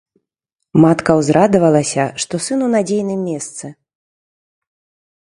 Матка 0.85 1.11
ўзрадавалася, 1.19 2.03
што 2.23 2.33
сын 2.45 2.59
у 2.69 2.71
надзейным 2.77 3.21
месцы. 3.29 3.65